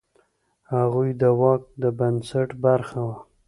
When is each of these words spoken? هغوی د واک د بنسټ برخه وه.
هغوی 0.73 1.09
د 1.21 1.23
واک 1.39 1.61
د 1.81 1.83
بنسټ 1.99 2.49
برخه 2.65 2.99
وه. 3.07 3.15